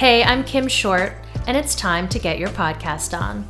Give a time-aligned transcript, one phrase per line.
[0.00, 1.12] Hey, I'm Kim Short,
[1.46, 3.46] and it's time to get your podcast on.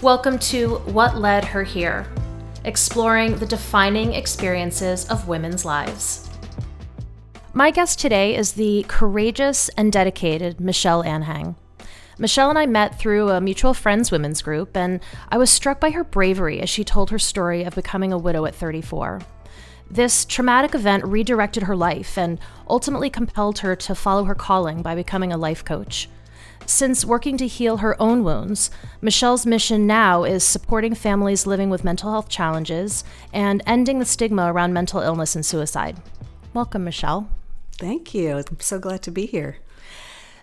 [0.00, 2.06] Welcome to What Led Her Here,
[2.64, 6.30] exploring the defining experiences of women's lives.
[7.52, 11.56] My guest today is the courageous and dedicated Michelle Anhang.
[12.18, 15.90] Michelle and I met through a mutual friends women's group, and I was struck by
[15.90, 19.20] her bravery as she told her story of becoming a widow at 34.
[19.90, 24.94] This traumatic event redirected her life and ultimately compelled her to follow her calling by
[24.94, 26.08] becoming a life coach.
[26.64, 31.82] Since working to heal her own wounds, Michelle's mission now is supporting families living with
[31.82, 35.96] mental health challenges and ending the stigma around mental illness and suicide.
[36.54, 37.28] Welcome, Michelle.
[37.72, 38.36] Thank you.
[38.36, 39.56] I'm so glad to be here.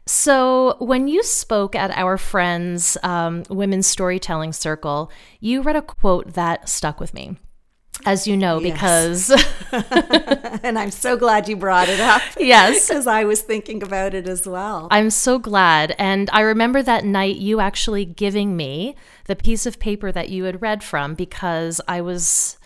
[0.06, 6.34] So, when you spoke at our friends' um, women's storytelling circle, you read a quote
[6.34, 7.38] that stuck with me
[8.06, 8.72] as you know, yes.
[8.72, 9.46] because.
[10.64, 12.22] and I'm so glad you brought it up.
[12.38, 12.88] Yes.
[12.88, 14.88] Because I was thinking about it as well.
[14.92, 15.96] I'm so glad.
[15.98, 20.46] And I remember that night you actually giving me the piece of paper that you
[20.46, 22.58] had read from because I was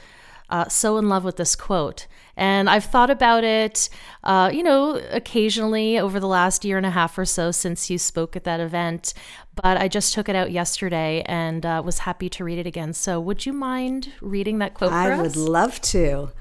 [0.51, 2.07] uh, so in love with this quote.
[2.37, 3.89] And I've thought about it,
[4.23, 7.97] uh, you know, occasionally over the last year and a half or so since you
[7.97, 9.13] spoke at that event.
[9.55, 12.93] But I just took it out yesterday and uh, was happy to read it again.
[12.93, 15.21] So, would you mind reading that quote I us?
[15.21, 16.31] would love to.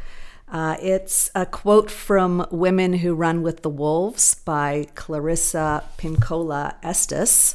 [0.48, 7.54] Uh, it's a quote from Women Who Run with the Wolves by Clarissa Pinkola Estes.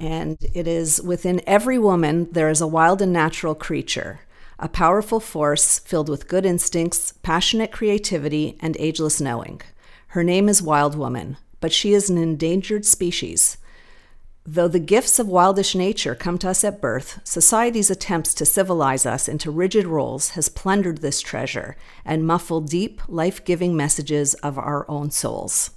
[0.00, 4.20] And it is Within every woman, there is a wild and natural creature
[4.58, 9.60] a powerful force filled with good instincts, passionate creativity, and ageless knowing.
[10.08, 13.58] Her name is Wild Woman, but she is an endangered species.
[14.48, 19.04] Though the gifts of wildish nature come to us at birth, society's attempts to civilize
[19.04, 24.56] us into rigid roles has plundered this treasure and muffled deep, life giving messages of
[24.56, 25.72] our own souls.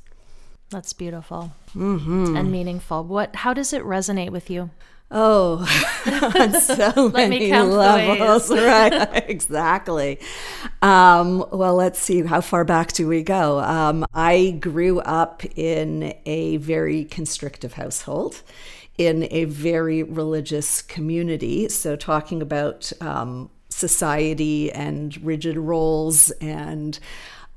[0.70, 2.36] That's beautiful mm-hmm.
[2.36, 3.04] and meaningful.
[3.04, 3.38] What?
[3.38, 4.70] How does it resonate with you?
[5.12, 5.66] Oh,
[6.36, 9.24] on so many levels, right?
[9.30, 10.20] exactly.
[10.82, 12.22] Um, well, let's see.
[12.22, 13.60] How far back do we go?
[13.60, 18.44] Um, I grew up in a very constrictive household,
[18.98, 21.70] in a very religious community.
[21.70, 27.00] So, talking about um, society and rigid roles, and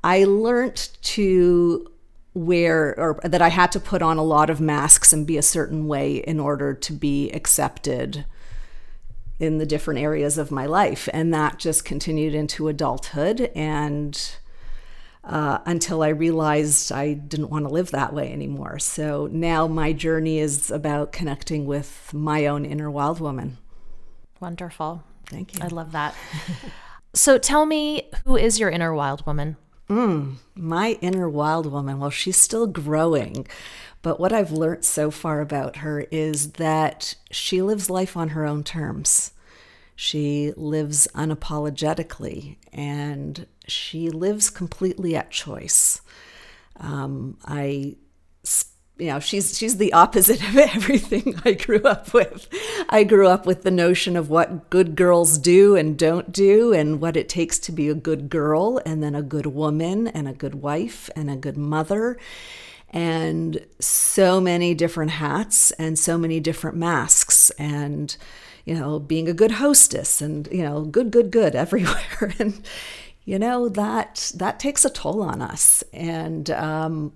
[0.03, 1.91] I learned to
[2.33, 5.43] where or that I had to put on a lot of masks and be a
[5.43, 8.25] certain way in order to be accepted
[9.39, 14.37] in the different areas of my life and that just continued into adulthood and
[15.23, 18.79] uh, until I realized I didn't want to live that way anymore.
[18.79, 23.57] So now my journey is about connecting with my own inner wild woman.
[24.39, 25.03] Wonderful.
[25.27, 25.63] Thank you.
[25.63, 26.15] I love that.
[27.13, 29.55] so tell me, who is your inner wild woman?
[29.89, 31.99] Mm, my inner wild woman.
[31.99, 33.47] Well, she's still growing.
[34.01, 38.45] But what I've learned so far about her is that she lives life on her
[38.45, 39.31] own terms.
[39.95, 46.01] She lives unapologetically and she lives completely at choice.
[46.77, 47.95] Um, I
[48.97, 52.47] you know she's she's the opposite of everything I grew up with.
[52.89, 57.01] I grew up with the notion of what good girls do and don't do and
[57.01, 60.33] what it takes to be a good girl and then a good woman and a
[60.33, 62.17] good wife and a good mother
[62.91, 68.15] and so many different hats and so many different masks and
[68.65, 72.61] you know being a good hostess and you know good good good everywhere and
[73.25, 77.11] you know that that takes a toll on us and um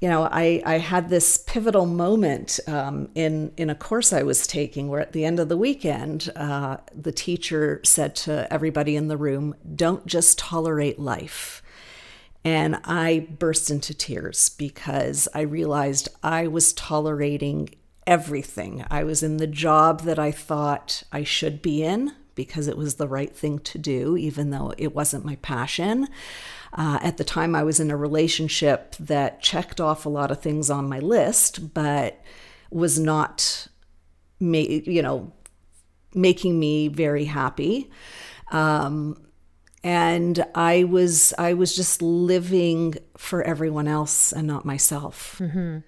[0.00, 4.46] you know, I, I had this pivotal moment um, in in a course I was
[4.46, 9.08] taking where at the end of the weekend, uh, the teacher said to everybody in
[9.08, 11.62] the room, "Don't just tolerate life."
[12.44, 17.70] And I burst into tears because I realized I was tolerating
[18.06, 18.84] everything.
[18.90, 22.94] I was in the job that I thought I should be in because it was
[22.94, 26.06] the right thing to do, even though it wasn't my passion.
[26.72, 30.40] Uh, at the time, I was in a relationship that checked off a lot of
[30.40, 32.20] things on my list, but
[32.70, 33.68] was not,
[34.38, 35.32] ma- you know,
[36.14, 37.90] making me very happy.
[38.50, 39.16] Um,
[39.84, 45.36] and I was I was just living for everyone else and not myself.
[45.38, 45.78] Mm-hmm.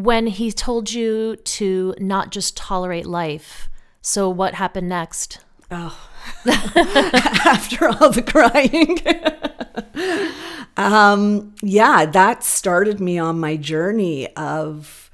[0.00, 3.70] When he told you to not just tolerate life,
[4.02, 5.38] so what happened next?
[5.70, 5.98] Oh,
[6.46, 8.98] after all the crying.
[10.76, 15.10] um, yeah, that started me on my journey of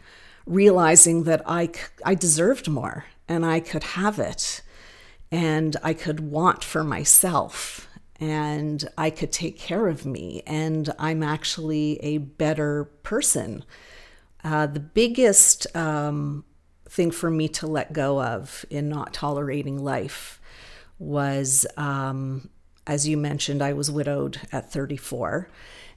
[0.46, 1.70] realizing that I,
[2.04, 4.62] I deserved more and I could have it
[5.30, 7.88] and I could want for myself
[8.20, 13.64] and I could take care of me and I'm actually a better person.
[14.44, 16.44] Uh, the biggest um,
[16.88, 20.40] thing for me to let go of in not tolerating life
[20.98, 22.48] was, um,
[22.86, 25.48] as you mentioned, I was widowed at 34.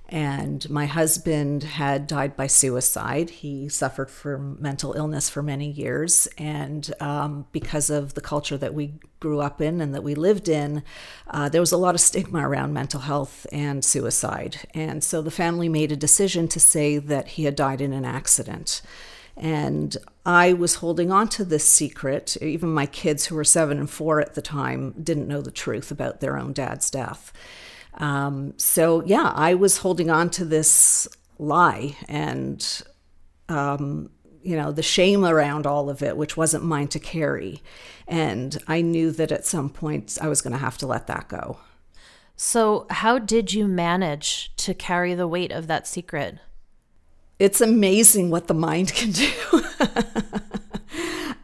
[0.07, 3.31] And my husband had died by suicide.
[3.31, 6.27] He suffered from mental illness for many years.
[6.37, 10.47] And um, because of the culture that we grew up in and that we lived
[10.47, 10.83] in,
[11.27, 14.67] uh, there was a lot of stigma around mental health and suicide.
[14.75, 18.05] And so the family made a decision to say that he had died in an
[18.05, 18.83] accident.
[19.37, 19.95] And
[20.25, 22.37] I was holding on to this secret.
[22.41, 25.91] Even my kids, who were seven and four at the time, didn't know the truth
[25.91, 27.33] about their own dad's death.
[27.95, 32.83] Um, so, yeah, I was holding on to this lie and,
[33.49, 34.09] um,
[34.41, 37.61] you know, the shame around all of it, which wasn't mine to carry.
[38.07, 41.27] And I knew that at some point I was going to have to let that
[41.27, 41.59] go.
[42.37, 46.39] So, how did you manage to carry the weight of that secret?
[47.39, 49.31] It's amazing what the mind can do.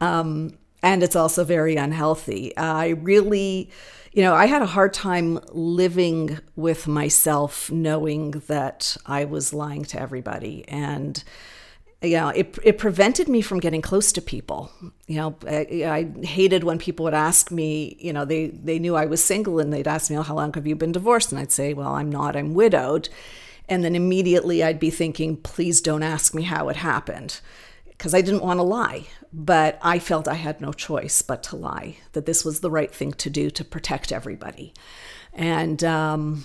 [0.00, 2.56] um, and it's also very unhealthy.
[2.56, 3.70] I really
[4.12, 9.84] you know, I had a hard time living with myself knowing that I was lying
[9.86, 10.68] to everybody.
[10.68, 11.22] And,
[12.02, 14.70] you know, it, it prevented me from getting close to people.
[15.06, 18.96] You know, I, I, hated when people would ask me, you know, they, they knew
[18.96, 21.32] I was single and they'd ask me, oh, how long have you been divorced?
[21.32, 23.08] And I'd say, well, I'm not, I'm widowed.
[23.68, 27.40] And then immediately I'd be thinking, please don't ask me how it happened
[27.86, 29.06] because I didn't want to lie.
[29.32, 32.92] But I felt I had no choice but to lie, that this was the right
[32.92, 34.74] thing to do to protect everybody.
[35.32, 36.44] And um,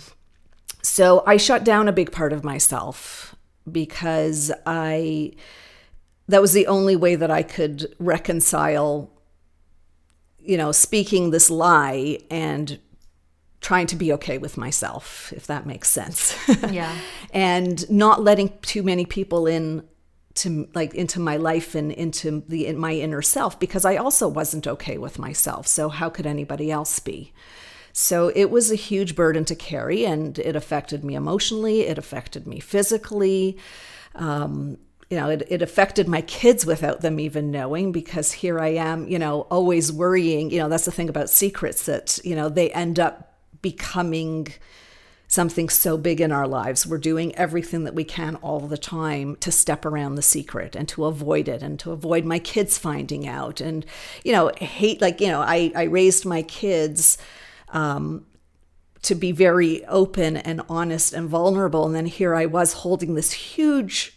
[0.82, 3.36] so I shut down a big part of myself
[3.70, 5.34] because I,
[6.28, 9.12] that was the only way that I could reconcile,
[10.40, 12.80] you know, speaking this lie and
[13.68, 16.34] trying to be okay with myself, if that makes sense.
[16.72, 16.98] Yeah.
[17.34, 19.84] and not letting too many people in
[20.36, 24.26] to like into my life and into the in my inner self because I also
[24.30, 25.68] wasn't okay with myself.
[25.68, 27.34] So how could anybody else be?
[27.92, 31.82] So it was a huge burden to carry, and it affected me emotionally.
[31.82, 33.58] It affected me physically.
[34.16, 34.78] Um,
[35.10, 39.10] you know, it, it affected my kids without them even knowing because here I am,
[39.10, 40.52] you know, always worrying.
[40.52, 43.37] You know, that's the thing about secrets that, you know, they end up
[43.72, 44.48] becoming
[45.28, 46.88] something so big in our lives.
[46.88, 50.88] We're doing everything that we can all the time to step around the secret and
[50.90, 53.60] to avoid it and to avoid my kids finding out.
[53.60, 53.86] And,
[54.24, 57.18] you know, hate, like, you know, I, I raised my kids
[57.70, 58.26] um,
[59.02, 61.86] to be very open and honest and vulnerable.
[61.86, 64.14] And then here I was holding this huge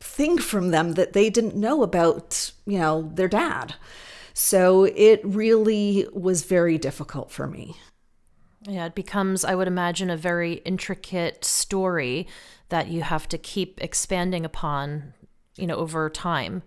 [0.00, 3.74] thing from them that they didn't know about, you know, their dad.
[4.32, 7.76] So it really was very difficult for me.
[8.68, 12.26] Yeah, it becomes, I would imagine, a very intricate story
[12.68, 15.14] that you have to keep expanding upon,
[15.56, 16.62] you know, over time.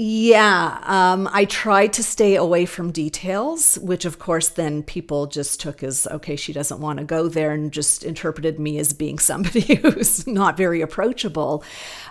[0.00, 5.60] Yeah, um, I tried to stay away from details, which of course then people just
[5.60, 9.18] took as okay, she doesn't want to go there and just interpreted me as being
[9.20, 11.64] somebody who's not very approachable.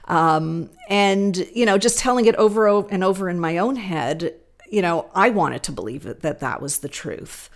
[0.05, 4.33] Um, and, you know, just telling it over and over in my own head,
[4.69, 7.49] you know, I wanted to believe that that, that was the truth.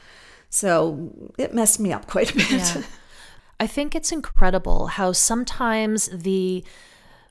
[0.52, 2.52] So it messed me up quite a bit.
[2.52, 2.84] Yeah.
[3.60, 6.64] I think it's incredible how sometimes the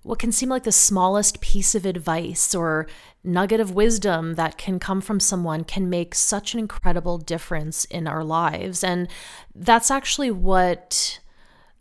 [0.02, 2.86] what can seem like the smallest piece of advice or
[3.22, 8.06] nugget of wisdom that can come from someone can make such an incredible difference in
[8.06, 8.82] our lives.
[8.82, 9.08] And
[9.54, 11.20] that's actually what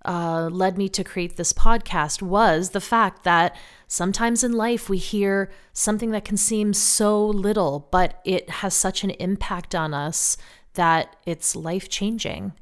[0.03, 3.55] uh, led me to create this podcast was the fact that
[3.87, 9.05] sometimes in life we hear something that can seem so little, but it has such
[9.05, 10.35] an impact on us
[10.73, 12.53] that it's life changing.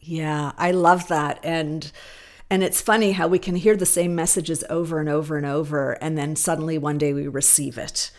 [0.00, 1.38] Yeah, I love that.
[1.42, 1.90] And
[2.52, 5.92] and it's funny how we can hear the same messages over and over and over
[6.02, 8.10] and then suddenly one day we receive it.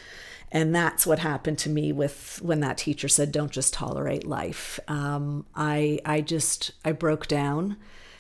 [0.54, 4.80] And that's what happened to me with when that teacher said, "Don't just tolerate life."
[4.88, 7.78] Um, I I just I broke down,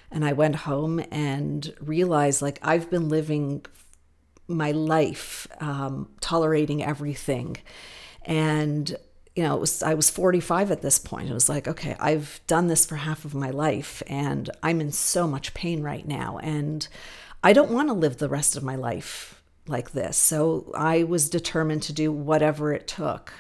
[0.10, 3.66] and I went home and realized like I've been living
[4.48, 7.58] my life um, tolerating everything,
[8.24, 8.96] and
[9.36, 11.30] you know, it was I was 45 at this point.
[11.30, 14.92] It was like, okay, I've done this for half of my life and I'm in
[14.92, 16.88] so much pain right now and
[17.44, 20.18] I don't want to live the rest of my life like this.
[20.18, 23.34] So I was determined to do whatever it took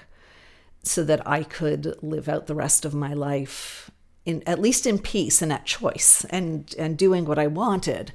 [0.84, 3.92] so that I could live out the rest of my life
[4.26, 8.12] in at least in peace and at choice and and doing what I wanted.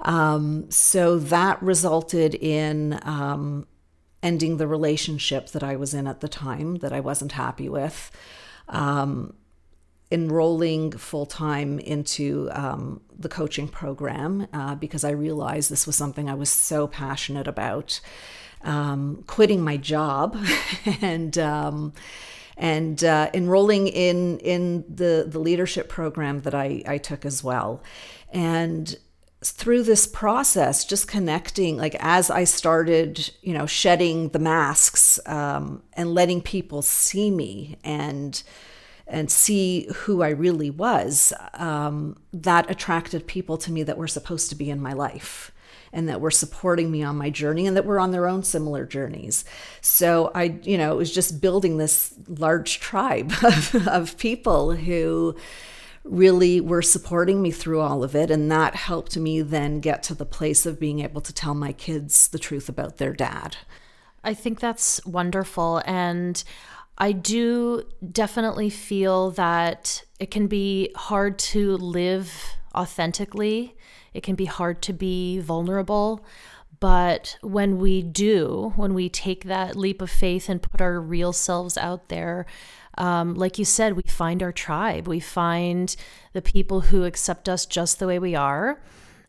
[0.00, 3.66] Um, so that resulted in um,
[4.24, 8.10] ending the relationship that I was in at the time that I wasn't happy with.
[8.68, 9.34] Um,
[10.10, 16.28] enrolling full time into um, the coaching program uh, because I realized this was something
[16.28, 18.00] I was so passionate about.
[18.62, 20.38] Um, quitting my job
[21.02, 21.92] and um,
[22.56, 27.82] and uh, enrolling in in the the leadership program that I, I took as well,
[28.32, 28.96] and
[29.50, 35.82] through this process, just connecting, like as I started, you know, shedding the masks um,
[35.92, 38.42] and letting people see me and
[39.06, 44.48] and see who I really was, um, that attracted people to me that were supposed
[44.48, 45.52] to be in my life
[45.92, 48.86] and that were supporting me on my journey and that were on their own similar
[48.86, 49.44] journeys.
[49.82, 55.36] So I, you know, it was just building this large tribe of, of people who
[56.04, 58.30] really were supporting me through all of it.
[58.30, 61.72] And that helped me then get to the place of being able to tell my
[61.72, 63.56] kids the truth about their dad.
[64.22, 65.82] I think that's wonderful.
[65.86, 66.42] And
[66.98, 67.82] I do
[68.12, 72.32] definitely feel that it can be hard to live
[72.74, 73.76] authentically,
[74.12, 76.24] it can be hard to be vulnerable.
[76.80, 81.32] But when we do, when we take that leap of faith and put our real
[81.32, 82.46] selves out there,
[82.98, 85.06] um, like you said, we find our tribe.
[85.06, 85.94] We find
[86.32, 88.80] the people who accept us just the way we are,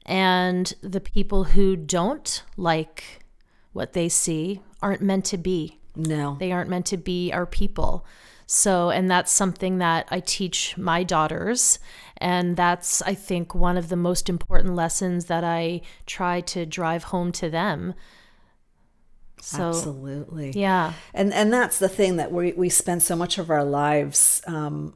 [0.06, 3.26] and the people who don't like
[3.74, 5.80] what they see aren't meant to be.
[5.96, 6.38] No.
[6.40, 8.06] They aren't meant to be our people.
[8.48, 11.80] So, and that's something that I teach my daughters.
[12.18, 17.06] And that's, I think, one of the most important lessons that I try to drive
[17.06, 17.96] home to them
[19.46, 20.52] so, Absolutely.
[20.56, 20.94] Yeah.
[21.14, 24.96] And and that's the thing that we we spend so much of our lives um,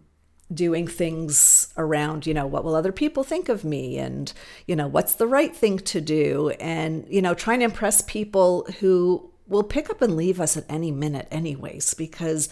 [0.51, 4.33] doing things around, you know, what will other people think of me and,
[4.65, 8.65] you know, what's the right thing to do and, you know, trying to impress people
[8.79, 12.49] who will pick up and leave us at any minute anyways because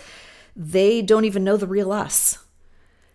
[0.56, 2.38] they don't even know the real us.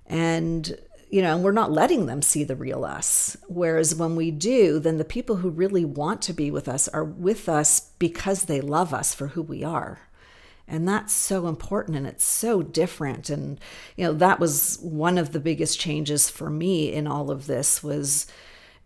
[0.07, 0.77] And
[1.13, 3.37] you know, and we're not letting them see the real us.
[3.47, 7.05] Whereas when we do, then the people who really want to be with us are
[7.05, 10.09] with us because they love us for who we are.
[10.67, 13.29] And that's so important and it's so different.
[13.29, 13.61] And,
[13.95, 17.83] you know, that was one of the biggest changes for me in all of this
[17.83, 18.27] was,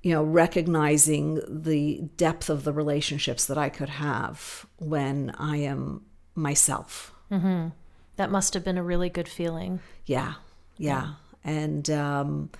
[0.02, 6.06] you know, recognizing the depth of the relationships that I could have when I am
[6.34, 7.14] myself.
[7.30, 7.68] Mm-hmm.
[8.16, 9.78] That must have been a really good feeling.
[10.06, 10.34] Yeah.
[10.76, 11.14] Yeah.
[11.46, 12.50] And um,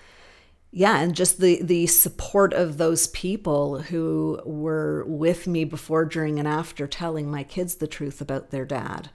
[0.70, 6.38] yeah, and just the the support of those people who were with me before, during,
[6.38, 9.10] and after telling my kids the truth about their dad,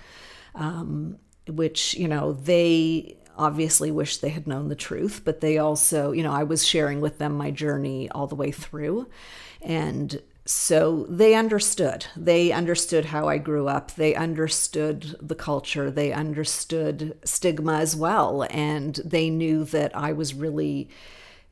[0.53, 6.11] um, which you know they obviously wish they had known the truth, but they also,
[6.11, 9.07] you know, I was sharing with them my journey all the way through,
[9.61, 12.07] and so they understood.
[12.15, 13.93] They understood how I grew up.
[13.93, 15.91] They understood the culture.
[15.91, 18.47] They understood stigma as well.
[18.49, 20.89] And they knew that I was really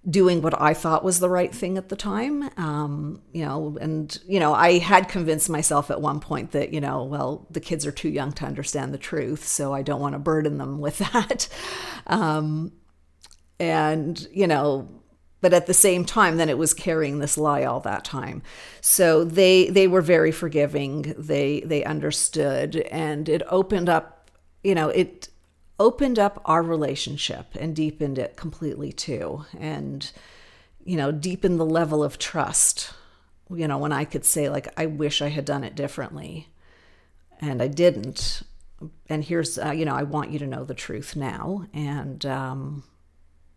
[0.10, 2.50] doing what I thought was the right thing at the time.
[2.58, 6.82] Um, you know, and, you know, I had convinced myself at one point that, you
[6.82, 9.46] know, well, the kids are too young to understand the truth.
[9.46, 11.48] So I don't want to burden them with that.
[12.08, 12.72] Um,
[13.60, 14.88] and, you know,
[15.42, 18.42] but at the same time then it was carrying this lie all that time.
[18.82, 21.14] So they they were very forgiving.
[21.18, 24.30] They they understood and it opened up
[24.64, 25.30] you know it
[25.80, 29.46] opened up our relationship and deepened it completely too.
[29.58, 30.12] And
[30.84, 32.94] you know deepened the level of trust
[33.54, 36.48] you know when i could say like i wish i had done it differently
[37.42, 38.44] and i didn't.
[39.10, 41.66] And here's uh, you know i want you to know the truth now.
[41.74, 42.84] And um,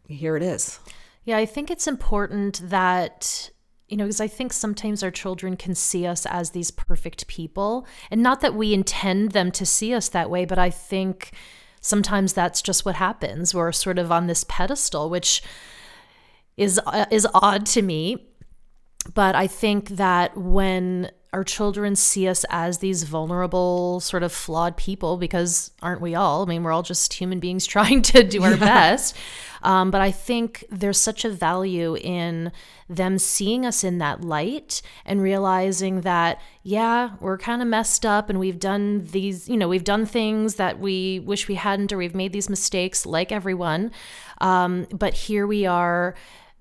[0.09, 0.81] here it is
[1.25, 3.51] yeah, I think it's important that
[3.89, 7.87] you know, because I think sometimes our children can see us as these perfect people.
[8.11, 11.33] And not that we intend them to see us that way, but I think
[11.83, 13.55] sometimes that's just what happens.
[13.55, 15.43] We're sort of on this pedestal, which
[16.57, 18.32] is uh, is odd to me.
[19.15, 24.77] But I think that when our children see us as these vulnerable, sort of flawed
[24.77, 26.43] people, because aren't we all?
[26.43, 28.57] I mean, we're all just human beings trying to do our yeah.
[28.57, 29.17] best.
[29.63, 32.53] Um, but I think there's such a value in
[32.89, 38.29] them seeing us in that light and realizing that, yeah, we're kind of messed up
[38.29, 41.97] and we've done these, you know, we've done things that we wish we hadn't or
[41.97, 43.93] we've made these mistakes like everyone.
[44.39, 46.17] Um, but here we are.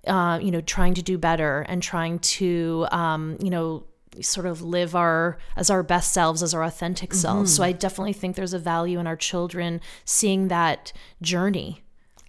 [0.08, 3.84] Uh, you know, trying to do better and trying to, um, you know,
[4.20, 7.58] sort of live our as our best selves as our authentic selves mm-hmm.
[7.58, 10.91] so i definitely think there's a value in our children seeing that
[11.22, 11.81] journey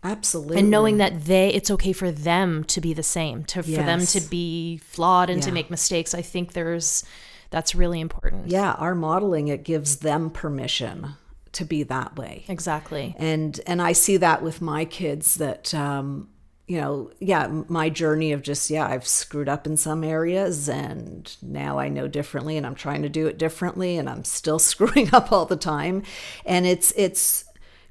[0.05, 0.59] Absolutely.
[0.59, 3.79] And knowing that they it's okay for them to be the same, to yes.
[3.79, 5.47] for them to be flawed and yeah.
[5.47, 6.13] to make mistakes.
[6.13, 7.05] I think there's
[7.51, 8.49] that's really important.
[8.49, 11.15] Yeah, our modeling it gives them permission
[11.53, 12.45] to be that way.
[12.49, 13.15] Exactly.
[13.17, 16.29] And and I see that with my kids that um,
[16.67, 21.35] you know, yeah, my journey of just yeah, I've screwed up in some areas and
[21.43, 25.13] now I know differently and I'm trying to do it differently and I'm still screwing
[25.13, 26.03] up all the time.
[26.47, 27.45] And it's it's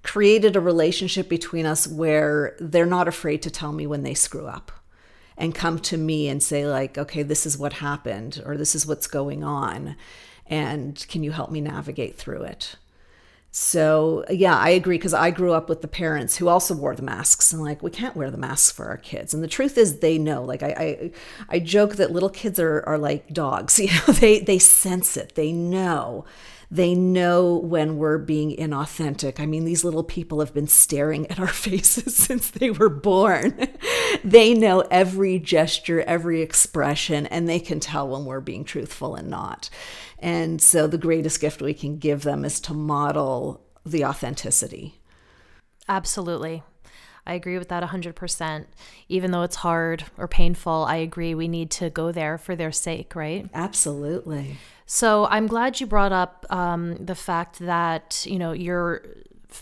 [0.03, 4.47] created a relationship between us where they're not afraid to tell me when they screw
[4.47, 4.71] up
[5.37, 8.87] and come to me and say like, "Okay, this is what happened or this is
[8.87, 9.95] what's going on."
[10.47, 12.75] And can you help me navigate through it?
[13.53, 17.01] So, yeah, I agree because I grew up with the parents who also wore the
[17.01, 19.33] masks and like, we can't wear the masks for our kids.
[19.33, 20.41] And the truth is they know.
[20.43, 21.11] Like I I,
[21.49, 23.77] I joke that little kids are, are like dogs.
[23.79, 25.35] You know, they they sense it.
[25.35, 26.23] They know.
[26.73, 29.41] They know when we're being inauthentic.
[29.41, 33.67] I mean, these little people have been staring at our faces since they were born.
[34.23, 39.29] they know every gesture, every expression, and they can tell when we're being truthful and
[39.29, 39.69] not.
[40.19, 45.01] And so the greatest gift we can give them is to model the authenticity.
[45.89, 46.63] Absolutely.
[47.25, 48.65] I agree with that 100%.
[49.09, 52.71] Even though it's hard or painful, I agree we need to go there for their
[52.71, 53.49] sake, right?
[53.53, 54.57] Absolutely.
[54.93, 59.05] So I'm glad you brought up um, the fact that, you know, your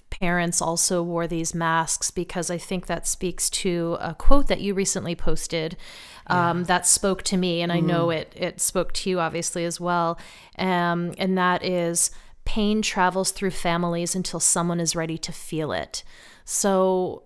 [0.09, 4.73] parents also wore these masks because I think that speaks to a quote that you
[4.73, 5.77] recently posted
[6.25, 6.63] um, yeah.
[6.63, 8.15] that spoke to me, and I know mm.
[8.15, 10.17] it it spoke to you obviously as well.
[10.57, 12.09] Um, and that is
[12.43, 16.03] pain travels through families until someone is ready to feel it.
[16.43, 17.21] So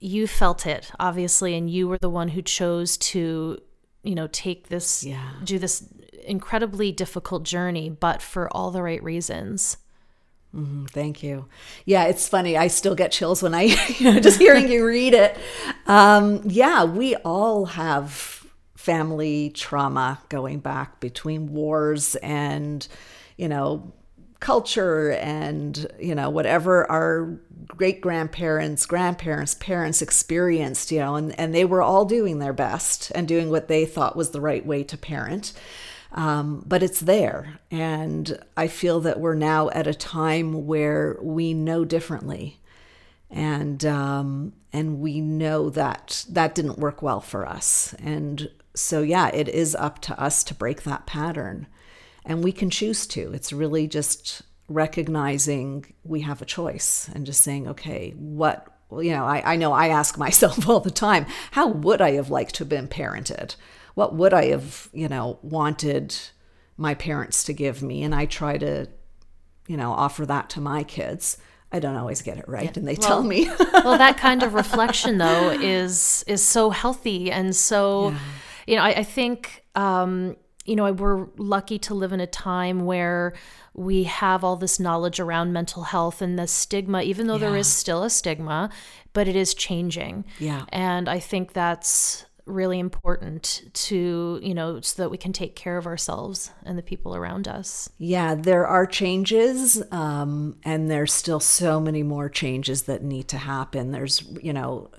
[0.00, 3.60] you felt it obviously, and you were the one who chose to
[4.02, 5.32] you know take this yeah.
[5.44, 5.86] do this
[6.26, 9.78] incredibly difficult journey, but for all the right reasons.
[10.54, 11.46] Mm, thank you.
[11.84, 12.56] Yeah, it's funny.
[12.56, 13.62] I still get chills when I,
[13.98, 15.36] you know, just hearing you read it.
[15.86, 22.86] Um, yeah, we all have family trauma going back between wars and,
[23.36, 23.92] you know,
[24.40, 31.54] culture and, you know, whatever our great grandparents, grandparents, parents experienced, you know, and, and
[31.54, 34.84] they were all doing their best and doing what they thought was the right way
[34.84, 35.52] to parent.
[36.16, 37.60] Um, but it's there.
[37.70, 42.58] And I feel that we're now at a time where we know differently.
[43.30, 47.94] And um, and we know that that didn't work well for us.
[48.02, 51.66] And so yeah, it is up to us to break that pattern.
[52.24, 53.32] And we can choose to.
[53.32, 59.24] It's really just recognizing we have a choice and just saying, okay, what you know,
[59.24, 62.60] I, I know I ask myself all the time, how would I have liked to
[62.60, 63.56] have been parented?
[63.96, 66.14] What would I have, you know, wanted
[66.76, 68.02] my parents to give me?
[68.02, 68.86] And I try to,
[69.66, 71.38] you know, offer that to my kids.
[71.72, 72.72] I don't always get it right, yeah.
[72.76, 73.50] and they well, tell me.
[73.72, 78.18] well, that kind of reflection, though, is is so healthy and so, yeah.
[78.66, 82.84] you know, I, I think, um, you know, we're lucky to live in a time
[82.84, 83.32] where
[83.72, 87.48] we have all this knowledge around mental health and the stigma, even though yeah.
[87.48, 88.68] there is still a stigma,
[89.14, 90.26] but it is changing.
[90.38, 95.56] Yeah, and I think that's really important to, you know, so that we can take
[95.56, 97.90] care of ourselves and the people around us.
[97.98, 103.38] Yeah, there are changes, um, and there's still so many more changes that need to
[103.38, 103.90] happen.
[103.90, 104.90] There's, you know,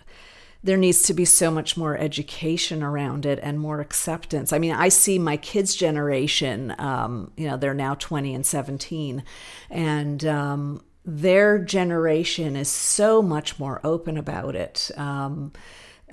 [0.61, 4.51] there needs to be so much more education around it and more acceptance.
[4.51, 9.23] I mean, I see my kids' generation, um, you know, they're now 20 and 17,
[9.69, 14.91] and, um, their generation is so much more open about it.
[14.97, 15.53] Um,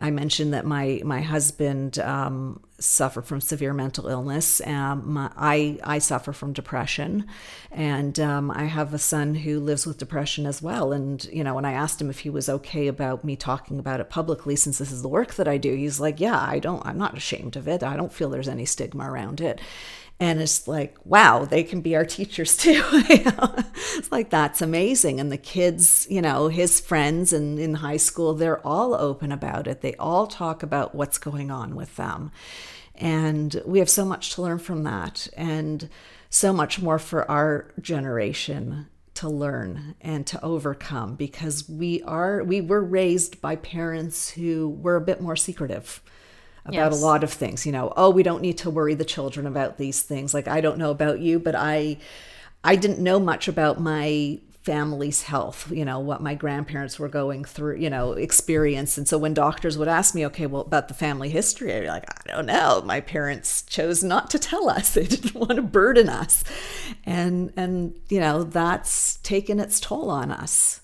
[0.01, 4.61] I mentioned that my my husband um, suffered from severe mental illness.
[4.67, 7.27] Um, my, I I suffer from depression,
[7.71, 10.93] and um, I have a son who lives with depression as well.
[10.93, 14.01] And you know, when I asked him if he was okay about me talking about
[14.01, 16.85] it publicly, since this is the work that I do, he's like, "Yeah, I don't.
[16.85, 17.85] I'm not ashamed of it.
[17.85, 19.61] I don't feel there's any stigma around it."
[20.21, 22.83] And it's like wow they can be our teachers too.
[23.97, 25.21] It's like that's amazing.
[25.21, 29.67] And the kids you know his friends and in high school they're all open about
[29.67, 29.81] it.
[29.81, 32.31] They all talk about what's going on with them.
[32.95, 35.89] And we have so much to learn from that and
[36.31, 42.61] so much more for our generation to learn and to overcome because we are we
[42.61, 46.03] were raised by parents who were a bit more secretive
[46.65, 47.03] about yes.
[47.03, 47.67] a lot of things.
[47.67, 50.35] You know, oh, we don't need to worry the children about these things.
[50.35, 51.99] Like I don't know about you, but I
[52.63, 57.45] I didn't know much about my family's health, you know, what my grandparents were going
[57.45, 58.97] through, you know, experience.
[58.97, 61.87] And so when doctors would ask me, okay, well, about the family history, I'd be
[61.87, 62.81] like, I don't know.
[62.83, 64.95] My parents chose not to tell us.
[64.95, 66.45] They didn't want to burden us.
[67.05, 70.81] And and you know, that's taken its toll on us.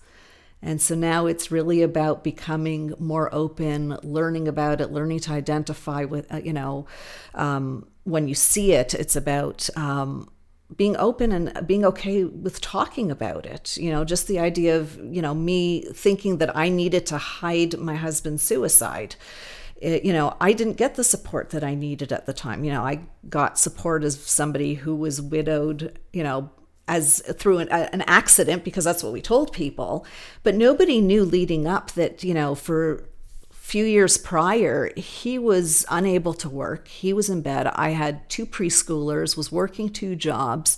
[0.62, 6.04] And so now it's really about becoming more open, learning about it, learning to identify
[6.04, 6.86] with, uh, you know,
[7.34, 10.30] um, when you see it, it's about um,
[10.76, 13.76] being open and being okay with talking about it.
[13.76, 17.78] You know, just the idea of, you know, me thinking that I needed to hide
[17.78, 19.16] my husband's suicide.
[19.76, 22.64] It, you know, I didn't get the support that I needed at the time.
[22.64, 26.50] You know, I got support as somebody who was widowed, you know,
[26.88, 30.04] as through an, an accident because that's what we told people.
[30.42, 33.04] But nobody knew leading up that, you know, for
[33.52, 36.88] few years prior, he was unable to work.
[36.88, 37.68] He was in bed.
[37.68, 40.76] I had two preschoolers, was working two jobs.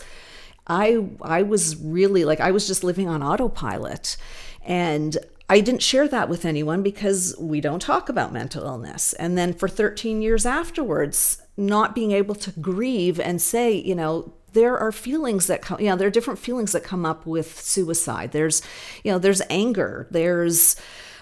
[0.66, 4.18] I I was really like I was just living on autopilot.
[4.64, 5.16] And
[5.48, 9.12] I didn't share that with anyone because we don't talk about mental illness.
[9.14, 14.34] And then for 13 years afterwards, not being able to grieve and say, you know,
[14.52, 17.60] there are feelings that come, you know, there are different feelings that come up with
[17.60, 18.32] suicide.
[18.32, 18.62] There's,
[19.02, 20.76] you know, there's anger, there's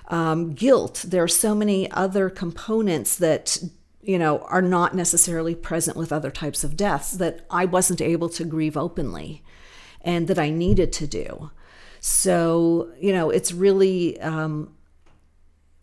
[0.08, 1.04] um, guilt.
[1.06, 3.58] There are so many other components that
[4.02, 8.28] you know are not necessarily present with other types of deaths that I wasn't able
[8.30, 9.42] to grieve openly,
[10.02, 11.50] and that I needed to do.
[12.00, 14.74] So you know, it's really um,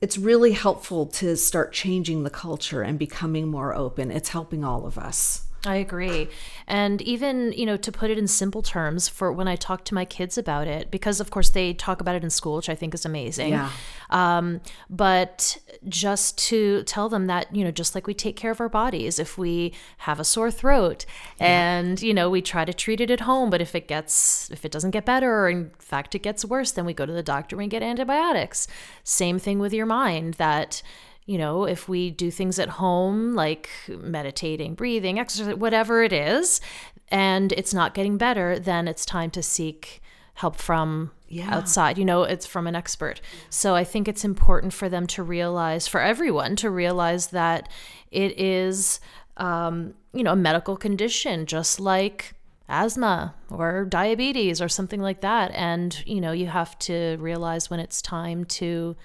[0.02, 4.12] it's really helpful to start changing the culture and becoming more open.
[4.12, 5.47] It's helping all of us.
[5.68, 6.30] I agree.
[6.66, 9.94] And even, you know, to put it in simple terms for when I talk to
[9.94, 12.76] my kids about it, because of course they talk about it in school, which I
[12.76, 13.52] think is amazing.
[13.52, 13.70] Yeah.
[14.10, 15.58] Um, but
[15.90, 19.20] just to tell them that, you know, just like we take care of our bodies,
[19.20, 21.06] if we have a sore throat
[21.40, 21.48] yeah.
[21.80, 24.64] and, you know, we try to treat it at home, but if it gets, if
[24.64, 27.22] it doesn't get better, or in fact it gets worse, then we go to the
[27.22, 28.68] doctor and get antibiotics.
[29.04, 30.82] Same thing with your mind that,
[31.28, 36.62] you know, if we do things at home, like meditating, breathing, exercise, whatever it is,
[37.10, 40.02] and it's not getting better, then it's time to seek
[40.36, 41.54] help from yeah.
[41.54, 41.98] outside.
[41.98, 43.20] You know, it's from an expert.
[43.50, 47.68] So I think it's important for them to realize, for everyone to realize that
[48.10, 49.02] it is,
[49.36, 52.36] um, you know, a medical condition, just like
[52.70, 55.52] asthma or diabetes or something like that.
[55.52, 58.96] And, you know, you have to realize when it's time to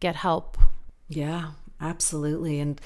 [0.00, 0.56] get help
[1.08, 2.60] yeah, absolutely.
[2.60, 2.80] And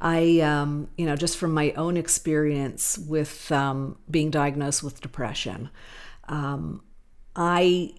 [0.00, 5.70] I, um, you know, just from my own experience with um, being diagnosed with depression,
[6.28, 6.82] um,
[7.36, 7.94] I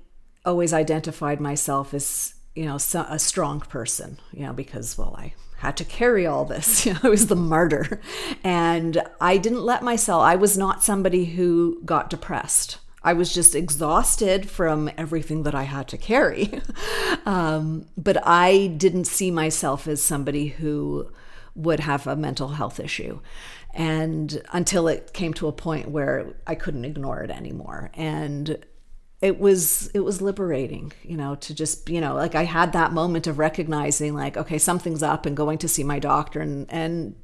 [0.45, 5.77] always identified myself as, you know, a strong person, you know, because, well, I had
[5.77, 6.85] to carry all this.
[6.85, 8.01] You know, I was the martyr.
[8.43, 12.79] And I didn't let myself, I was not somebody who got depressed.
[13.03, 16.61] I was just exhausted from everything that I had to carry.
[17.25, 21.11] um, but I didn't see myself as somebody who
[21.55, 23.19] would have a mental health issue.
[23.73, 27.89] And until it came to a point where I couldn't ignore it anymore.
[27.95, 28.63] And
[29.21, 32.91] it was it was liberating you know to just you know like i had that
[32.91, 37.15] moment of recognizing like okay something's up and going to see my doctor and and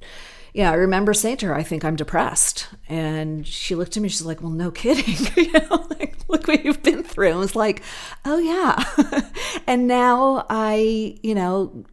[0.58, 2.68] yeah, I remember saying to her, I think I'm depressed.
[2.90, 5.28] And she looked at me, she's like, Well, no kidding.
[5.46, 7.30] you know, like, look what you've been through.
[7.30, 7.84] And was like,
[8.26, 9.22] Oh, yeah.
[9.68, 11.86] and now I, you know,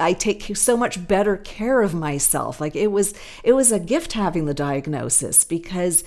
[0.00, 2.62] I take so much better care of myself.
[2.62, 3.12] Like it was,
[3.44, 6.02] it was a gift having the diagnosis because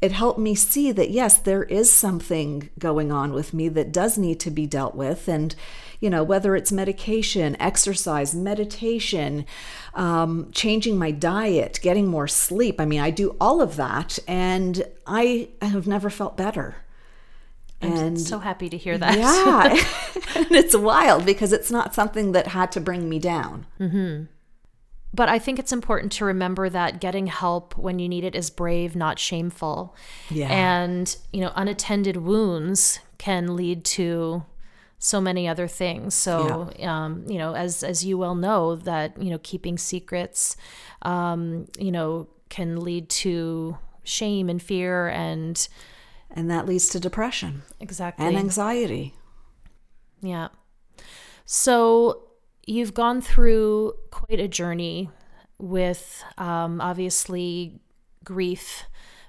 [0.00, 4.18] it helped me see that yes, there is something going on with me that does
[4.18, 5.26] need to be dealt with.
[5.26, 5.54] And,
[6.00, 9.46] you know, whether it's medication, exercise, meditation,
[9.94, 12.78] um, changing my diet, getting more sleep.
[12.80, 16.76] I mean, I do all of that, and I have never felt better.
[17.80, 19.18] I'm and so happy to hear that.
[19.18, 19.70] Yeah.
[20.36, 23.66] and it's wild because it's not something that had to bring me down.
[23.80, 24.24] Mm-hmm.
[25.14, 28.50] But I think it's important to remember that getting help when you need it is
[28.50, 29.96] brave, not shameful.
[30.28, 30.48] Yeah.
[30.48, 34.44] And, you know, unattended wounds can lead to
[34.98, 36.14] so many other things.
[36.14, 37.04] So, yeah.
[37.04, 40.56] um, you know, as as you well know, that you know, keeping secrets,
[41.02, 45.68] um, you know, can lead to shame and fear, and
[46.30, 49.14] and that leads to depression, exactly, and anxiety.
[50.20, 50.48] Yeah.
[51.44, 52.25] So
[52.66, 55.08] you've gone through quite a journey
[55.58, 57.80] with um, obviously
[58.24, 58.84] grief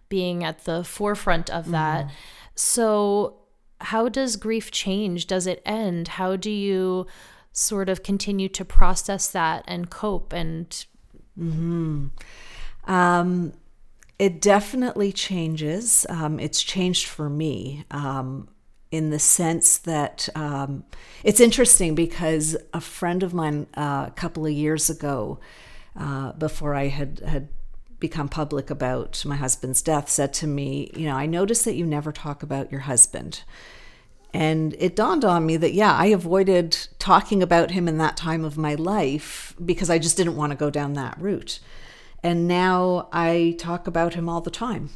[0.09, 2.05] being at the forefront of that.
[2.05, 2.11] Mm.
[2.55, 3.37] So
[3.79, 5.27] how does grief change?
[5.27, 6.09] Does it end?
[6.09, 7.05] How do you
[7.51, 10.85] sort of continue to process that and cope and
[11.39, 12.07] mm-hmm.
[12.85, 13.53] um,
[14.19, 18.47] it definitely changes um, it's changed for me um,
[18.91, 20.83] in the sense that um,
[21.23, 25.39] it's interesting because a friend of mine uh, a couple of years ago
[25.95, 27.49] uh, before i had had
[27.99, 31.85] become public about my husband's death said to me, You know, I noticed that you
[31.85, 33.43] never talk about your husband.
[34.33, 38.43] And it dawned on me that, yeah, I avoided talking about him in that time
[38.43, 41.59] of my life because I just didn't want to go down that route.
[42.21, 44.89] And now I talk about him all the time.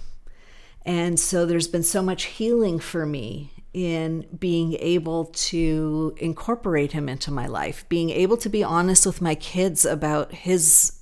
[0.86, 7.08] And so there's been so much healing for me in being able to incorporate him
[7.08, 11.02] into my life, being able to be honest with my kids about his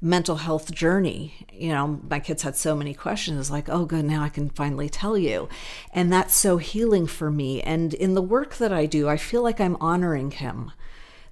[0.00, 1.46] mental health journey.
[1.52, 3.50] You know, my kids had so many questions.
[3.50, 5.48] Like, oh, good, now I can finally tell you.
[5.92, 7.60] And that's so healing for me.
[7.62, 10.72] And in the work that I do, I feel like I'm honoring him.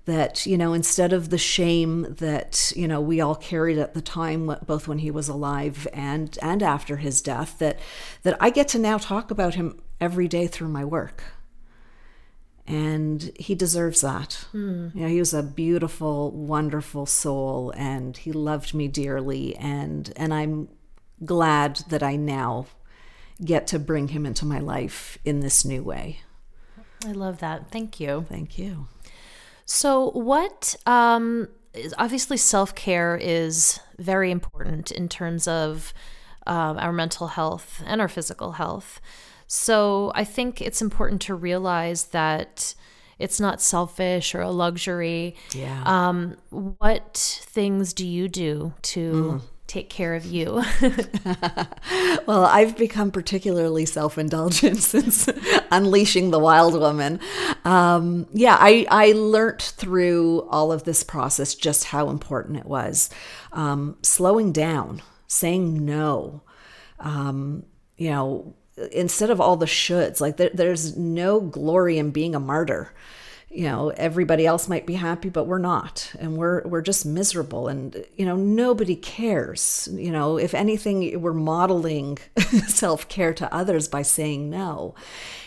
[0.05, 4.01] That, you know, instead of the shame that, you know, we all carried at the
[4.01, 7.81] time, both when he was alive and, and after his death, that,
[8.23, 11.23] that I get to now talk about him every day through my work
[12.67, 14.47] and he deserves that.
[14.53, 14.95] Mm.
[14.95, 20.35] You know, he was a beautiful, wonderful soul, and he loved me dearly, and and
[20.35, 20.69] I'm
[21.25, 22.67] glad that I now
[23.45, 26.21] get to bring him into my life in this new way.
[27.05, 27.71] I love that.
[27.71, 28.27] Thank you.
[28.29, 28.89] Thank you.
[29.65, 30.75] So, what?
[30.87, 31.49] Um,
[31.99, 35.95] obviously, self care is very important in terms of
[36.47, 39.01] um, our mental health and our physical health.
[39.47, 42.75] So I think it's important to realize that
[43.19, 45.35] it's not selfish or a luxury.
[45.53, 45.83] Yeah.
[45.85, 49.43] Um, what things do you do to mm.
[49.67, 50.63] take care of you?
[52.27, 55.29] well, I've become particularly self indulgent since
[55.71, 57.21] unleashing the wild woman.
[57.65, 63.09] Um, yeah, I, I learned through all of this process just how important it was.
[63.53, 66.43] Um, slowing down, saying no.
[66.99, 67.65] Um,
[67.97, 68.55] you know,
[68.93, 72.93] instead of all the shoulds like there, there's no glory in being a martyr.
[73.49, 76.13] You know everybody else might be happy but we're not.
[76.19, 77.69] And we're we're just miserable.
[77.69, 79.89] And you know nobody cares.
[79.93, 82.19] You know if anything we're modeling
[82.67, 84.95] self-care to others by saying no.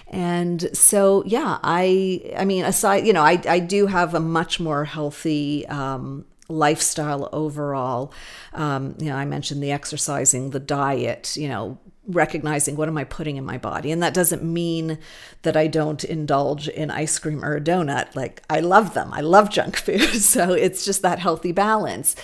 [0.07, 4.59] And so yeah i i mean aside you know i i do have a much
[4.59, 8.11] more healthy um lifestyle overall.
[8.53, 11.77] Um, you know, I mentioned the exercising, the diet, you know,
[12.09, 13.91] recognizing what am I putting in my body.
[13.91, 14.97] And that doesn't mean
[15.43, 18.15] that I don't indulge in ice cream or a donut.
[18.15, 19.13] Like I love them.
[19.13, 20.01] I love junk food.
[20.01, 22.15] So it's just that healthy balance.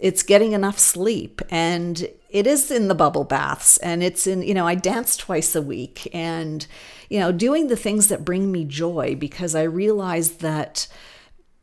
[0.00, 4.54] It's getting enough sleep and it is in the bubble baths and it's in, you
[4.54, 6.66] know, I dance twice a week and,
[7.08, 10.88] you know, doing the things that bring me joy because I realize that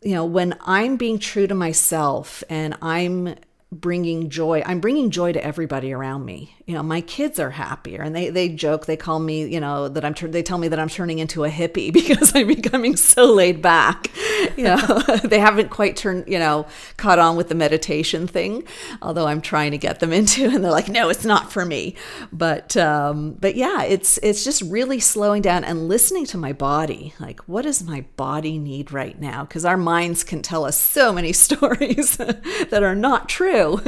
[0.01, 3.35] you know, when I'm being true to myself and I'm
[3.71, 8.01] bringing joy i'm bringing joy to everybody around me you know my kids are happier.
[8.01, 10.79] And they they joke they call me you know that i'm they tell me that
[10.79, 14.11] i'm turning into a hippie because i'm becoming so laid back.
[14.57, 14.77] You know
[15.23, 16.65] they haven't quite turned you know
[16.97, 18.63] caught on with the meditation thing
[19.01, 21.95] although i'm trying to get them into and they're like no it's not for me.
[22.31, 27.13] But um but yeah it's it's just really slowing down and listening to my body.
[27.19, 29.43] Like what does my body need right now?
[29.43, 33.79] Because our minds can tell us so many stories that are not true.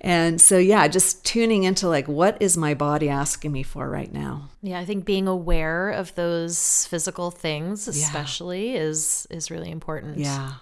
[0.00, 4.12] And so yeah just tuning into like what is my body asking me for right
[4.12, 8.80] now yeah i think being aware of those physical things especially yeah.
[8.80, 10.54] is is really important yeah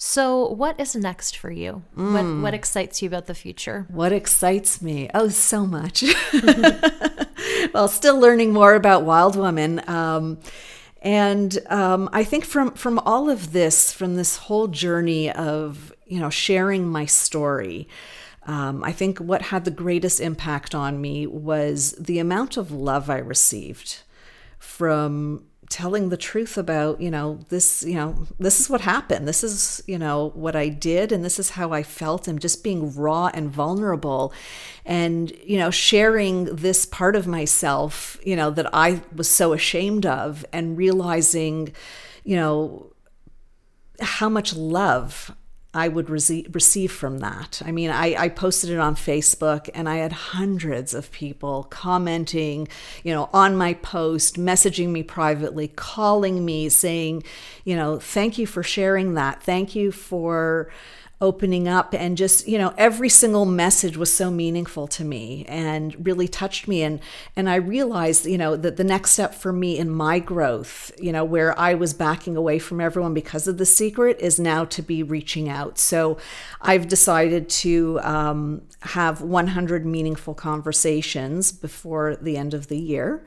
[0.00, 1.82] so, what is next for you?
[1.96, 2.12] Mm.
[2.12, 3.84] What what excites you about the future?
[3.88, 5.10] What excites me?
[5.12, 6.04] Oh, so much.
[7.74, 9.82] well, still learning more about Wild Woman.
[9.90, 10.38] Um,
[11.02, 16.20] and um, I think from from all of this, from this whole journey of you
[16.20, 17.88] know sharing my story,
[18.48, 23.10] um, I think what had the greatest impact on me was the amount of love
[23.10, 24.00] I received
[24.58, 29.28] from telling the truth about you know this you know this is what happened.
[29.28, 32.64] This is you know what i did and this is how i felt and just
[32.64, 34.32] being raw and vulnerable
[34.86, 40.06] and you know sharing this part of myself you know that i was so ashamed
[40.06, 41.72] of and realizing
[42.24, 42.90] you know
[44.00, 45.34] how much love
[45.74, 47.60] I would receive from that.
[47.64, 52.68] I mean, I, I posted it on Facebook and I had hundreds of people commenting,
[53.04, 57.22] you know, on my post, messaging me privately, calling me, saying,
[57.64, 59.42] you know, thank you for sharing that.
[59.42, 60.70] Thank you for
[61.20, 66.06] opening up and just you know every single message was so meaningful to me and
[66.06, 66.82] really touched me.
[66.82, 67.00] And
[67.34, 71.12] and I realized you know that the next step for me in my growth you
[71.12, 74.82] know where I was backing away from everyone because of the secret is now to
[74.82, 75.78] be reaching out.
[75.78, 76.18] So
[76.60, 83.24] I've decided to um, have 100 meaningful conversations before the end of the year.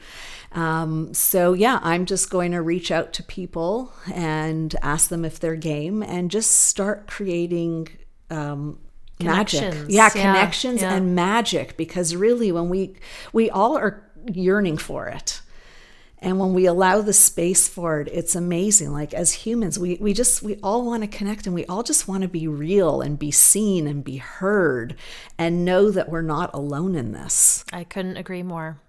[0.53, 5.39] Um, so, yeah, I'm just going to reach out to people and ask them if
[5.39, 7.80] they're game and just start creating
[8.31, 8.79] um,
[9.19, 9.75] magic.
[9.87, 10.95] Yeah, connections yeah.
[10.95, 12.95] and magic because really when we
[13.33, 15.41] we all are yearning for it.
[16.23, 18.93] And when we allow the space for it, it's amazing.
[18.93, 22.07] Like as humans, we, we just, we all want to connect and we all just
[22.07, 24.95] want to be real and be seen and be heard
[25.39, 27.65] and know that we're not alone in this.
[27.73, 28.79] I couldn't agree more.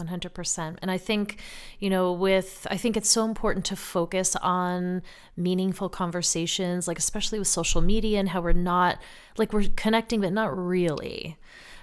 [0.00, 0.76] 100%.
[0.80, 1.40] And I think,
[1.78, 5.02] you know, with, I think it's so important to focus on
[5.36, 9.00] meaningful conversations, like especially with social media and how we're not,
[9.36, 11.36] like we're connecting, but not really.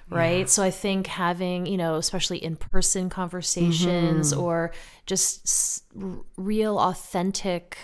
[0.09, 0.39] Right.
[0.39, 0.45] Yeah.
[0.45, 4.41] So I think having, you know, especially in person conversations mm-hmm.
[4.41, 4.71] or
[5.05, 5.83] just
[6.37, 7.77] real, authentic,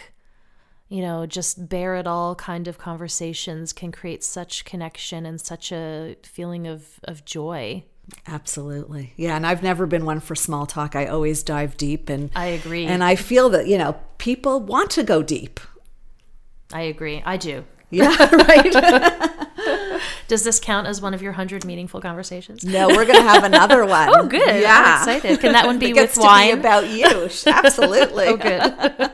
[0.87, 5.71] you know, just bare it all kind of conversations can create such connection and such
[5.73, 7.83] a feeling of, of joy.
[8.27, 9.13] Absolutely.
[9.15, 10.95] Yeah, and I've never been one for small talk.
[10.95, 12.85] I always dive deep and I agree.
[12.85, 15.59] And I feel that, you know, people want to go deep.
[16.71, 17.21] I agree.
[17.25, 17.65] I do.
[17.89, 19.39] Yeah, right.
[20.27, 22.65] Does this count as one of your 100 meaningful conversations?
[22.65, 24.09] No, we're going to have another one.
[24.09, 24.61] oh, good.
[24.61, 25.01] Yeah.
[25.03, 25.39] I'm excited.
[25.39, 26.55] Can that one be with wine?
[26.55, 27.29] Be about you.
[27.45, 28.25] Absolutely.
[28.25, 29.11] oh, good.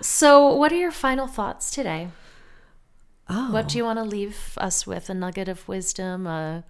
[0.00, 2.08] so, what are your final thoughts today?
[3.28, 3.52] Oh.
[3.52, 3.86] What do you oh.
[3.86, 5.08] want to leave us with?
[5.08, 6.64] A nugget of wisdom, a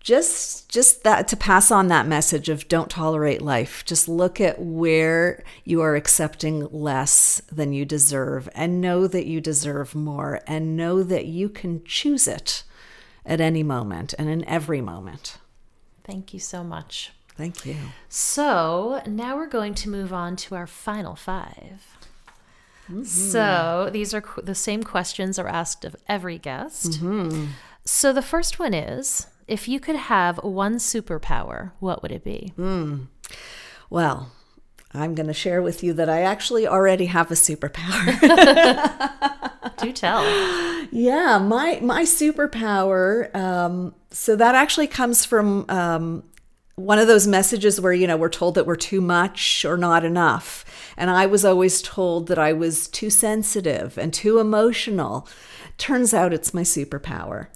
[0.00, 3.84] just just that to pass on that message of don't tolerate life.
[3.84, 9.40] Just look at where you are accepting less than you deserve and know that you
[9.40, 12.62] deserve more and know that you can choose it
[13.26, 15.38] at any moment and in every moment.
[16.04, 17.12] Thank you so much.
[17.36, 17.76] Thank you.
[18.08, 21.54] So now we're going to move on to our final 5
[22.90, 23.04] mm-hmm.
[23.04, 26.92] so these are the same questions are asked of every guest.
[26.92, 27.48] Mm-hmm.
[27.84, 32.52] so the first one is if you could have one superpower, what would it be?
[32.58, 33.08] Mm.
[33.90, 34.30] Well,
[34.92, 38.06] I'm going to share with you that I actually already have a superpower.
[39.78, 40.24] Do tell.
[40.90, 43.34] Yeah, my my superpower.
[43.34, 46.24] Um, so that actually comes from um,
[46.74, 50.04] one of those messages where you know we're told that we're too much or not
[50.04, 50.64] enough,
[50.96, 55.28] and I was always told that I was too sensitive and too emotional.
[55.76, 57.48] Turns out it's my superpower.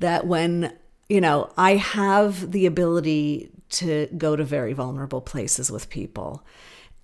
[0.00, 0.72] That when
[1.14, 6.44] you know, I have the ability to go to very vulnerable places with people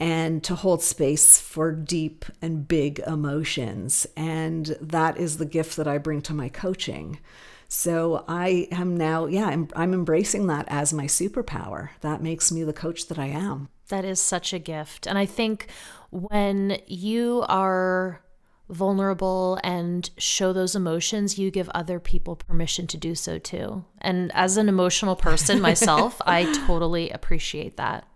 [0.00, 4.08] and to hold space for deep and big emotions.
[4.16, 7.20] And that is the gift that I bring to my coaching.
[7.68, 11.90] So I am now, yeah, I'm, I'm embracing that as my superpower.
[12.00, 13.68] That makes me the coach that I am.
[13.90, 15.06] That is such a gift.
[15.06, 15.68] And I think
[16.10, 18.22] when you are
[18.70, 23.84] vulnerable and show those emotions, you give other people permission to do so too.
[24.00, 28.06] And as an emotional person myself, I totally appreciate that.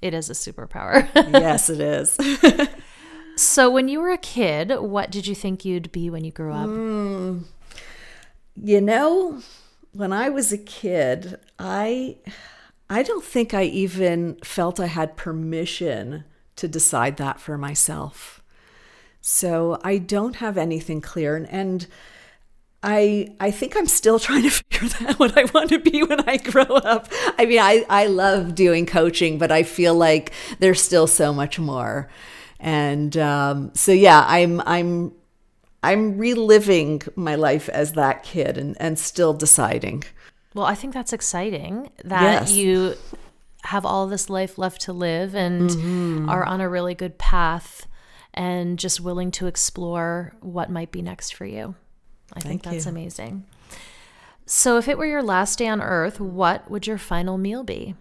[0.00, 1.08] It is a superpower.
[1.32, 2.16] yes, it is.
[3.36, 6.52] so, when you were a kid, what did you think you'd be when you grew
[6.52, 6.68] up?
[6.68, 7.44] Mm,
[8.54, 9.42] you know,
[9.92, 12.18] when I was a kid, I
[12.88, 16.24] I don't think I even felt I had permission
[16.56, 18.37] to decide that for myself.
[19.20, 21.36] So I don't have anything clear.
[21.36, 21.86] And, and
[22.82, 26.28] I I think I'm still trying to figure out what I want to be when
[26.28, 27.08] I grow up.
[27.38, 31.58] I mean, I, I love doing coaching, but I feel like there's still so much
[31.58, 32.08] more.
[32.60, 35.12] And um, so yeah, I'm I'm
[35.82, 40.04] I'm reliving my life as that kid and, and still deciding.
[40.54, 42.52] Well, I think that's exciting that yes.
[42.52, 42.94] you
[43.64, 46.28] have all this life left to live and mm-hmm.
[46.28, 47.86] are on a really good path
[48.38, 51.74] and just willing to explore what might be next for you.
[52.32, 52.92] I Thank think that's you.
[52.92, 53.44] amazing.
[54.46, 57.96] So, if it were your last day on earth, what would your final meal be?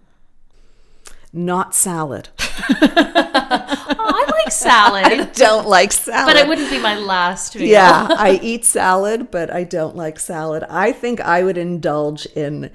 [1.34, 2.30] Not salad.
[2.40, 5.06] oh, I like salad.
[5.06, 6.34] I don't like salad.
[6.34, 7.68] But it wouldn't be my last meal.
[7.68, 10.64] Yeah, I eat salad, but I don't like salad.
[10.70, 12.72] I think I would indulge in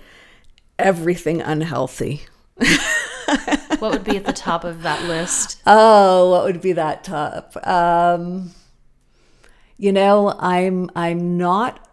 [0.79, 2.23] everything unhealthy
[3.83, 5.61] what would be at the top of that list?
[5.67, 7.57] Oh, what would be that top?
[7.67, 8.53] Um,
[9.77, 11.89] you know, I'm I'm not.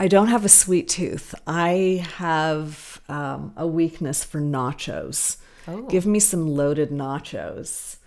[0.00, 1.34] I don't have a sweet tooth.
[1.46, 5.36] I have um, a weakness for nachos.
[5.66, 5.82] Oh.
[5.82, 7.98] Give me some loaded nachos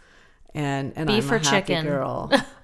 [0.54, 2.28] and and beef I'm or chicken girl.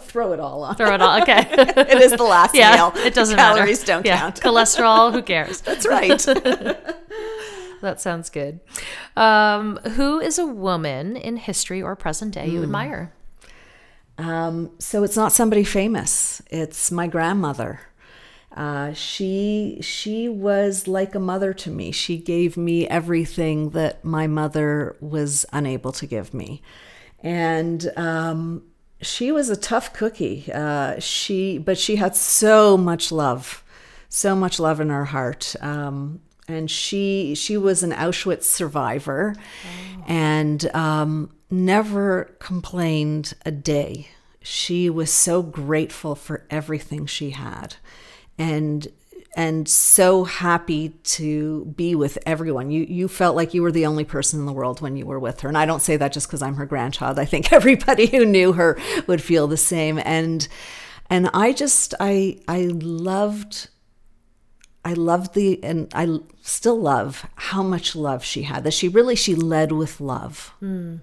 [0.00, 0.76] Throw it all on.
[0.76, 1.22] Throw it all.
[1.22, 1.46] Okay.
[1.50, 2.92] it is the last yeah, meal.
[2.96, 3.92] It doesn't Calories matter.
[3.92, 4.18] don't yeah.
[4.18, 4.40] count.
[4.40, 5.12] Cholesterol.
[5.12, 5.60] Who cares?
[5.62, 6.20] That's right
[7.80, 8.60] that sounds good.
[9.16, 12.64] Um, who is a woman in history or present day you mm.
[12.64, 13.12] admire?
[14.18, 16.40] Um, so it's not somebody famous.
[16.50, 17.80] It's my grandmother.
[18.54, 21.90] Uh, she she was like a mother to me.
[21.90, 26.62] She gave me everything that my mother was unable to give me,
[27.20, 28.62] and um,
[29.00, 30.44] she was a tough cookie.
[30.52, 33.64] Uh, she but she had so much love,
[34.08, 35.56] so much love in her heart.
[35.60, 40.04] Um, and she she was an Auschwitz survivor, oh.
[40.06, 44.08] and um, never complained a day.
[44.40, 47.76] She was so grateful for everything she had,
[48.38, 48.86] and
[49.36, 52.70] and so happy to be with everyone.
[52.70, 55.18] You you felt like you were the only person in the world when you were
[55.18, 55.48] with her.
[55.48, 57.18] And I don't say that just because I'm her grandchild.
[57.18, 59.98] I think everybody who knew her would feel the same.
[59.98, 60.46] And
[61.10, 63.68] and I just I I loved
[64.84, 68.64] I loved the and I still love how much love she had.
[68.64, 70.54] That she really she led with love.
[70.62, 71.00] Mm.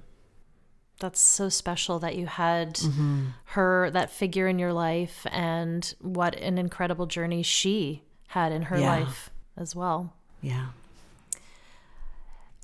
[0.99, 3.27] That's so special that you had mm-hmm.
[3.45, 8.77] her that figure in your life and what an incredible journey she had in her
[8.77, 8.99] yeah.
[8.99, 10.13] life as well.
[10.41, 10.67] Yeah.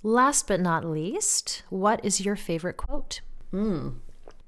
[0.04, 3.22] Last but not least, what is your favorite quote?
[3.52, 3.96] Mm.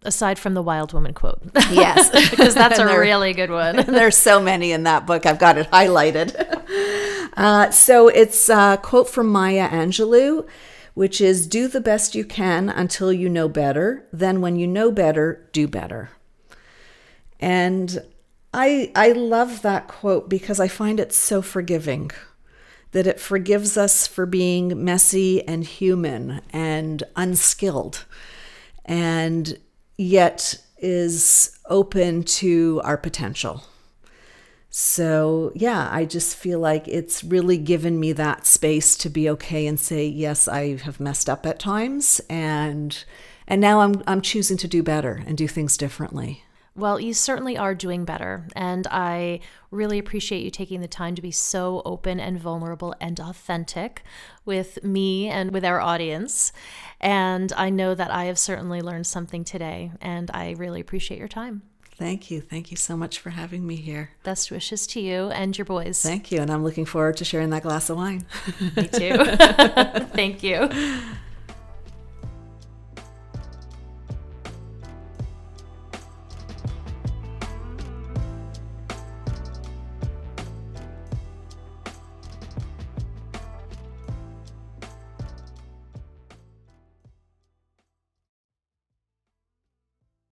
[0.03, 1.41] Aside from the wild woman quote.
[1.71, 2.09] Yes.
[2.29, 3.75] because that's a there, really good one.
[3.87, 5.25] there's so many in that book.
[5.25, 6.33] I've got it highlighted.
[7.35, 10.47] Uh, so it's a quote from Maya Angelou,
[10.93, 14.05] which is Do the best you can until you know better.
[14.11, 16.09] Then, when you know better, do better.
[17.39, 18.03] And
[18.53, 22.11] I I love that quote because I find it so forgiving
[22.91, 28.05] that it forgives us for being messy and human and unskilled
[28.83, 29.59] and
[29.99, 33.65] yet is open to our potential.
[34.69, 39.67] So, yeah, I just feel like it's really given me that space to be okay
[39.67, 43.03] and say, yes, I have messed up at times and
[43.47, 46.43] and now I'm I'm choosing to do better and do things differently.
[46.76, 48.47] Well, you certainly are doing better.
[48.55, 49.41] And I
[49.72, 54.03] really appreciate you taking the time to be so open and vulnerable and authentic
[54.45, 56.51] with me and with our audience.
[56.99, 59.91] And I know that I have certainly learned something today.
[60.01, 61.63] And I really appreciate your time.
[61.99, 62.39] Thank you.
[62.39, 64.11] Thank you so much for having me here.
[64.24, 66.01] Best wishes to you and your boys.
[66.01, 66.39] Thank you.
[66.39, 68.26] And I'm looking forward to sharing that glass of wine.
[68.78, 69.17] me too.
[70.13, 70.70] Thank you.